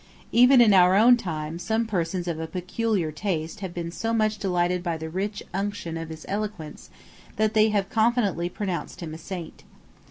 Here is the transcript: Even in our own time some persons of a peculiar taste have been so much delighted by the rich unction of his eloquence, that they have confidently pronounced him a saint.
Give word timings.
Even 0.31 0.61
in 0.61 0.73
our 0.73 0.95
own 0.95 1.15
time 1.15 1.59
some 1.59 1.85
persons 1.85 2.27
of 2.27 2.39
a 2.39 2.47
peculiar 2.47 3.11
taste 3.11 3.59
have 3.59 3.71
been 3.71 3.91
so 3.91 4.13
much 4.15 4.39
delighted 4.39 4.81
by 4.81 4.97
the 4.97 5.11
rich 5.11 5.43
unction 5.53 5.95
of 5.95 6.09
his 6.09 6.25
eloquence, 6.27 6.89
that 7.35 7.53
they 7.53 7.69
have 7.69 7.87
confidently 7.87 8.49
pronounced 8.49 9.01
him 9.01 9.13
a 9.13 9.19
saint. 9.19 9.61